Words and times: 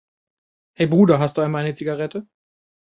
Hey 0.73 0.87
Bruder, 0.87 1.19
hast 1.19 1.37
du 1.37 1.41
einmal 1.41 1.61
eine 1.63 1.75
Zigarette? 1.75 2.25